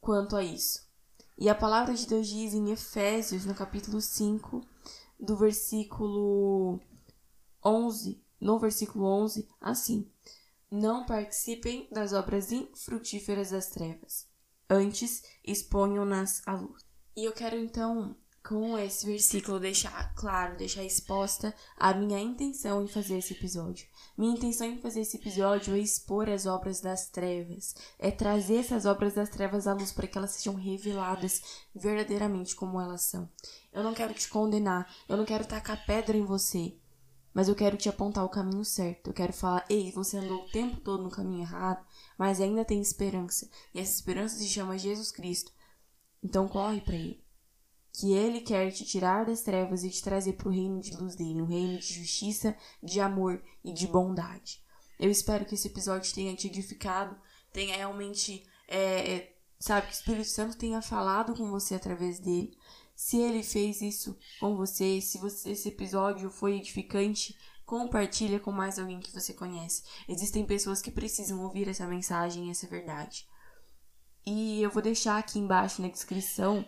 quanto 0.00 0.36
a 0.36 0.44
isso. 0.44 0.86
E 1.38 1.48
a 1.48 1.54
palavra 1.54 1.94
de 1.94 2.06
Deus 2.06 2.28
diz 2.28 2.54
em 2.54 2.70
Efésios, 2.70 3.44
no 3.44 3.54
capítulo 3.54 4.00
5, 4.00 4.66
do 5.18 5.36
versículo 5.36 6.80
11, 7.64 8.24
no 8.40 8.58
versículo 8.58 9.04
11, 9.04 9.48
assim: 9.60 10.10
Não 10.70 11.04
participem 11.04 11.88
das 11.90 12.12
obras 12.12 12.52
infrutíferas 12.52 13.50
das 13.50 13.68
trevas, 13.68 14.26
Antes, 14.68 15.22
exponham-nas 15.44 16.42
à 16.44 16.54
luz. 16.54 16.84
E 17.16 17.24
eu 17.24 17.32
quero 17.32 17.56
então 17.56 18.16
com 18.46 18.78
esse 18.78 19.04
versículo 19.04 19.58
deixar 19.58 20.14
claro, 20.14 20.56
deixar 20.56 20.84
exposta 20.84 21.52
a 21.76 21.92
minha 21.92 22.20
intenção 22.20 22.80
em 22.80 22.86
fazer 22.86 23.18
esse 23.18 23.32
episódio. 23.32 23.88
Minha 24.16 24.34
intenção 24.34 24.68
em 24.68 24.78
fazer 24.78 25.00
esse 25.00 25.16
episódio 25.16 25.74
é 25.74 25.80
expor 25.80 26.28
as 26.28 26.46
obras 26.46 26.80
das 26.80 27.08
trevas, 27.08 27.74
é 27.98 28.08
trazer 28.08 28.58
essas 28.58 28.86
obras 28.86 29.14
das 29.14 29.28
trevas 29.28 29.66
à 29.66 29.72
luz 29.74 29.90
para 29.90 30.06
que 30.06 30.16
elas 30.16 30.30
sejam 30.30 30.54
reveladas 30.54 31.42
verdadeiramente 31.74 32.54
como 32.54 32.80
elas 32.80 33.02
são. 33.02 33.28
Eu 33.72 33.82
não 33.82 33.94
quero 33.94 34.14
te 34.14 34.28
condenar, 34.28 34.88
eu 35.08 35.16
não 35.16 35.24
quero 35.24 35.44
tacar 35.44 35.84
pedra 35.84 36.16
em 36.16 36.24
você, 36.24 36.78
mas 37.34 37.48
eu 37.48 37.54
quero 37.56 37.76
te 37.76 37.88
apontar 37.88 38.24
o 38.24 38.30
caminho 38.30 38.64
certo. 38.64 39.08
Eu 39.08 39.14
quero 39.14 39.32
falar, 39.32 39.64
ei, 39.68 39.90
você 39.90 40.18
andou 40.18 40.44
o 40.44 40.50
tempo 40.50 40.80
todo 40.80 41.02
no 41.02 41.10
caminho 41.10 41.42
errado, 41.42 41.84
mas 42.16 42.40
ainda 42.40 42.64
tem 42.64 42.80
esperança. 42.80 43.50
E 43.74 43.80
essa 43.80 43.92
esperança 43.92 44.38
se 44.38 44.48
chama 44.48 44.78
Jesus 44.78 45.10
Cristo. 45.10 45.50
Então 46.22 46.46
corre 46.46 46.80
para 46.80 46.94
ele 46.94 47.25
que 47.98 48.12
ele 48.12 48.42
quer 48.42 48.70
te 48.72 48.84
tirar 48.84 49.24
das 49.24 49.40
trevas 49.40 49.82
e 49.82 49.88
te 49.88 50.02
trazer 50.02 50.34
para 50.34 50.48
o 50.48 50.52
reino 50.52 50.78
de 50.80 50.94
luz 50.94 51.16
dele, 51.16 51.40
um 51.40 51.46
reino 51.46 51.78
de 51.78 51.94
justiça, 51.94 52.54
de 52.82 53.00
amor 53.00 53.42
e 53.64 53.72
de 53.72 53.86
bondade. 53.86 54.62
Eu 55.00 55.10
espero 55.10 55.46
que 55.46 55.54
esse 55.54 55.68
episódio 55.68 56.14
tenha 56.14 56.36
te 56.36 56.46
edificado, 56.46 57.16
tenha 57.50 57.74
realmente, 57.74 58.46
é, 58.68 59.14
é, 59.14 59.36
sabe, 59.58 59.86
que 59.86 59.94
o 59.94 59.96
Espírito 59.96 60.28
Santo 60.28 60.58
tenha 60.58 60.82
falado 60.82 61.34
com 61.34 61.50
você 61.50 61.74
através 61.74 62.18
dele. 62.18 62.54
Se 62.94 63.16
ele 63.16 63.42
fez 63.42 63.80
isso 63.80 64.18
com 64.40 64.54
você, 64.56 65.00
se 65.00 65.16
você, 65.16 65.52
esse 65.52 65.68
episódio 65.68 66.28
foi 66.28 66.56
edificante, 66.56 67.34
compartilha 67.64 68.38
com 68.38 68.52
mais 68.52 68.78
alguém 68.78 69.00
que 69.00 69.12
você 69.12 69.32
conhece. 69.32 69.82
Existem 70.06 70.44
pessoas 70.44 70.82
que 70.82 70.90
precisam 70.90 71.42
ouvir 71.42 71.66
essa 71.66 71.86
mensagem, 71.86 72.50
essa 72.50 72.66
verdade. 72.66 73.26
E 74.26 74.60
eu 74.60 74.70
vou 74.70 74.82
deixar 74.82 75.16
aqui 75.16 75.38
embaixo 75.38 75.80
na 75.80 75.88
descrição 75.88 76.62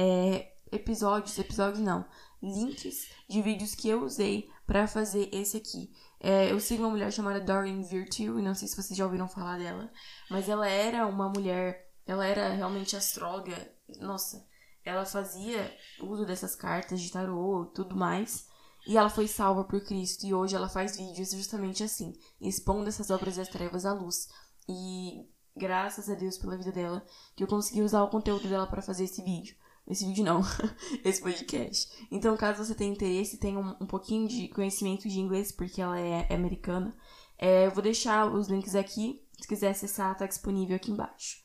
é, 0.00 0.54
episódios, 0.72 1.38
episódios 1.38 1.78
não, 1.78 2.06
links 2.42 3.10
de 3.28 3.42
vídeos 3.42 3.74
que 3.74 3.86
eu 3.86 4.02
usei 4.02 4.48
para 4.66 4.86
fazer 4.86 5.28
esse 5.30 5.58
aqui. 5.58 5.92
É, 6.18 6.50
eu 6.50 6.58
sigo 6.58 6.82
uma 6.82 6.90
mulher 6.90 7.12
chamada 7.12 7.38
Doreen 7.38 7.82
Virtue, 7.82 8.38
e 8.38 8.42
não 8.42 8.54
sei 8.54 8.66
se 8.66 8.76
vocês 8.76 8.96
já 8.96 9.04
ouviram 9.04 9.28
falar 9.28 9.58
dela, 9.58 9.92
mas 10.30 10.48
ela 10.48 10.66
era 10.66 11.06
uma 11.06 11.28
mulher, 11.28 11.92
ela 12.06 12.24
era 12.24 12.48
realmente 12.48 12.96
astróloga, 12.96 13.54
nossa, 13.98 14.42
ela 14.82 15.04
fazia 15.04 15.70
uso 16.00 16.24
dessas 16.24 16.56
cartas 16.56 16.98
de 16.98 17.12
tarô 17.12 17.64
e 17.64 17.74
tudo 17.74 17.94
mais. 17.94 18.48
E 18.86 18.96
ela 18.96 19.10
foi 19.10 19.28
salva 19.28 19.64
por 19.64 19.84
Cristo 19.84 20.24
e 20.24 20.32
hoje 20.32 20.56
ela 20.56 20.66
faz 20.66 20.96
vídeos 20.96 21.32
justamente 21.32 21.84
assim, 21.84 22.14
expondo 22.40 22.88
essas 22.88 23.10
obras 23.10 23.36
das 23.36 23.48
trevas 23.48 23.84
à 23.84 23.92
luz. 23.92 24.26
E 24.66 25.28
graças 25.54 26.08
a 26.08 26.14
Deus 26.14 26.38
pela 26.38 26.56
vida 26.56 26.72
dela 26.72 27.04
que 27.36 27.44
eu 27.44 27.46
consegui 27.46 27.82
usar 27.82 28.02
o 28.02 28.08
conteúdo 28.08 28.48
dela 28.48 28.66
para 28.66 28.80
fazer 28.80 29.04
esse 29.04 29.22
vídeo. 29.22 29.54
Esse 29.86 30.06
vídeo 30.06 30.24
não, 30.24 30.40
esse 31.04 31.20
podcast. 31.20 32.06
Então, 32.10 32.36
caso 32.36 32.64
você 32.64 32.74
tenha 32.74 32.92
interesse, 32.92 33.38
tenha 33.38 33.58
um, 33.58 33.76
um 33.80 33.86
pouquinho 33.86 34.28
de 34.28 34.48
conhecimento 34.48 35.08
de 35.08 35.18
inglês, 35.18 35.50
porque 35.50 35.80
ela 35.80 35.98
é, 35.98 36.26
é 36.28 36.34
americana, 36.34 36.96
é, 37.38 37.66
eu 37.66 37.70
vou 37.70 37.82
deixar 37.82 38.26
os 38.26 38.48
links 38.48 38.74
aqui. 38.74 39.24
Se 39.40 39.48
quiser 39.48 39.70
acessar, 39.70 40.16
tá 40.16 40.26
disponível 40.26 40.76
aqui 40.76 40.90
embaixo. 40.90 41.42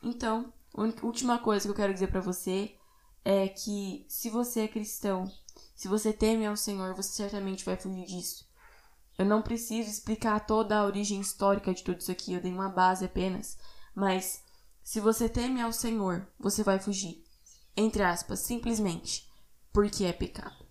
Então, 0.00 0.52
a 0.72 0.82
última 1.04 1.38
coisa 1.38 1.66
que 1.66 1.70
eu 1.72 1.76
quero 1.76 1.92
dizer 1.92 2.06
para 2.06 2.20
você 2.20 2.76
é 3.24 3.48
que 3.48 4.06
se 4.08 4.30
você 4.30 4.60
é 4.60 4.68
cristão, 4.68 5.30
se 5.74 5.88
você 5.88 6.12
teme 6.12 6.46
ao 6.46 6.56
Senhor, 6.56 6.94
você 6.94 7.10
certamente 7.10 7.64
vai 7.64 7.76
fugir 7.76 8.04
disso. 8.06 8.48
Eu 9.18 9.24
não 9.24 9.42
preciso 9.42 9.90
explicar 9.90 10.46
toda 10.46 10.78
a 10.78 10.84
origem 10.84 11.20
histórica 11.20 11.74
de 11.74 11.82
tudo 11.82 12.00
isso 12.00 12.12
aqui, 12.12 12.34
eu 12.34 12.40
dei 12.40 12.52
uma 12.52 12.68
base 12.68 13.04
apenas. 13.04 13.58
Mas 13.94 14.42
se 14.84 15.00
você 15.00 15.28
teme 15.28 15.60
ao 15.60 15.72
Senhor, 15.72 16.28
você 16.38 16.62
vai 16.62 16.78
fugir 16.78 17.23
entre 17.76 18.02
aspas, 18.02 18.40
simplesmente 18.40 19.28
porque 19.72 20.04
é 20.04 20.12
pecado. 20.12 20.64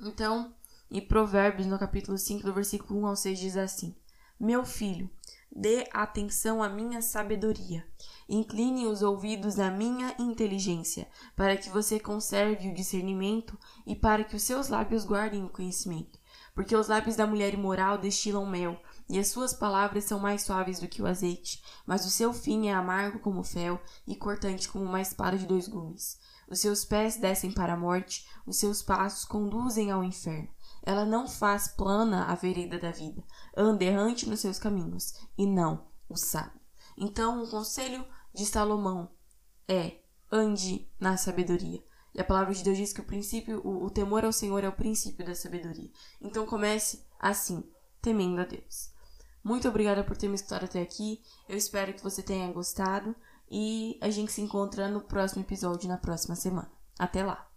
Então, 0.00 0.54
em 0.90 1.00
Provérbios, 1.00 1.66
no 1.66 1.78
capítulo 1.78 2.16
5, 2.16 2.44
do 2.44 2.54
versículo 2.54 3.00
1 3.00 3.06
ao 3.06 3.16
6, 3.16 3.38
diz 3.38 3.56
assim: 3.56 3.96
Meu 4.38 4.64
filho, 4.64 5.10
dê 5.50 5.88
atenção 5.92 6.62
à 6.62 6.68
minha 6.68 7.02
sabedoria, 7.02 7.86
incline 8.28 8.86
os 8.86 9.02
ouvidos 9.02 9.58
à 9.58 9.70
minha 9.70 10.14
inteligência, 10.18 11.08
para 11.34 11.56
que 11.56 11.68
você 11.68 11.98
conserve 11.98 12.68
o 12.68 12.74
discernimento 12.74 13.58
e 13.86 13.94
para 13.94 14.24
que 14.24 14.36
os 14.36 14.42
seus 14.42 14.68
lábios 14.68 15.04
guardem 15.04 15.44
o 15.44 15.50
conhecimento. 15.50 16.18
Porque 16.54 16.74
os 16.74 16.88
lábios 16.88 17.16
da 17.16 17.26
mulher 17.26 17.54
imoral 17.54 17.98
destilam 17.98 18.46
mel, 18.46 18.80
e 19.08 19.18
as 19.18 19.28
suas 19.28 19.54
palavras 19.54 20.04
são 20.04 20.18
mais 20.18 20.42
suaves 20.42 20.80
do 20.80 20.88
que 20.88 21.00
o 21.00 21.06
azeite, 21.06 21.62
mas 21.86 22.04
o 22.04 22.10
seu 22.10 22.32
fim 22.32 22.68
é 22.68 22.74
amargo 22.74 23.18
como 23.20 23.42
fel 23.42 23.80
e 24.06 24.14
cortante 24.14 24.68
como 24.68 24.84
uma 24.84 25.00
espada 25.00 25.38
de 25.38 25.46
dois 25.46 25.66
gumes. 25.66 26.18
Os 26.50 26.60
seus 26.60 26.84
pés 26.84 27.16
descem 27.16 27.52
para 27.52 27.74
a 27.74 27.76
morte, 27.76 28.26
os 28.46 28.58
seus 28.58 28.82
passos 28.82 29.24
conduzem 29.24 29.90
ao 29.90 30.04
inferno. 30.04 30.48
Ela 30.82 31.04
não 31.04 31.26
faz 31.26 31.68
plana 31.68 32.24
a 32.24 32.34
vereda 32.34 32.78
da 32.78 32.90
vida, 32.90 33.22
anda 33.56 33.84
errante 33.84 34.28
nos 34.28 34.40
seus 34.40 34.58
caminhos, 34.58 35.14
e 35.36 35.46
não 35.46 35.86
o 36.08 36.16
sabe. 36.16 36.58
Então, 36.96 37.42
o 37.42 37.48
conselho 37.48 38.04
de 38.34 38.46
Salomão 38.46 39.10
é: 39.66 40.00
ande 40.30 40.90
na 40.98 41.16
sabedoria. 41.16 41.82
E 42.14 42.20
a 42.20 42.24
palavra 42.24 42.54
de 42.54 42.64
Deus 42.64 42.76
diz 42.76 42.92
que 42.92 43.00
o 43.00 43.06
princípio, 43.06 43.60
o, 43.64 43.84
o 43.84 43.90
temor 43.90 44.24
ao 44.24 44.32
Senhor 44.32 44.64
é 44.64 44.68
o 44.68 44.72
princípio 44.72 45.24
da 45.24 45.34
sabedoria. 45.34 45.90
Então 46.20 46.46
comece 46.46 47.06
assim, 47.18 47.62
temendo 48.00 48.40
a 48.40 48.44
Deus. 48.44 48.92
Muito 49.48 49.66
obrigada 49.66 50.04
por 50.04 50.14
ter 50.14 50.28
me 50.28 50.34
escutado 50.34 50.64
até 50.64 50.82
aqui. 50.82 51.22
Eu 51.48 51.56
espero 51.56 51.94
que 51.94 52.02
você 52.02 52.22
tenha 52.22 52.52
gostado 52.52 53.16
e 53.50 53.98
a 53.98 54.10
gente 54.10 54.30
se 54.30 54.42
encontra 54.42 54.90
no 54.90 55.00
próximo 55.00 55.40
episódio 55.40 55.88
na 55.88 55.96
próxima 55.96 56.36
semana. 56.36 56.70
Até 56.98 57.24
lá! 57.24 57.47